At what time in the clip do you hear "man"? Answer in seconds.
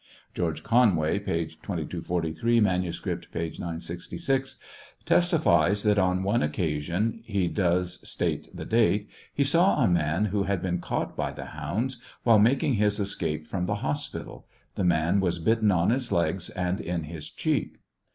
9.87-10.25, 14.83-15.19